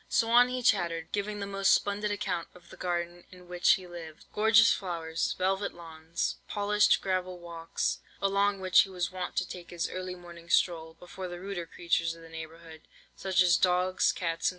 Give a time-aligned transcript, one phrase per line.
[0.09, 3.85] "So on he chattered, giving the most splendid account of the garden in which he
[3.85, 4.25] lived.
[4.33, 9.87] Gorgeous flowers, velvet lawns, polished gravel walks, along which he was wont to take his
[9.91, 12.81] early morning stroll, before the ruder creatures of the neighbourhood,
[13.15, 14.49] such as dogs, cats, &c.